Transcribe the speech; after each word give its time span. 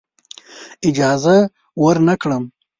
اجازه 0.89 1.37
ورنه 1.83 2.15
کړم. 2.21 2.43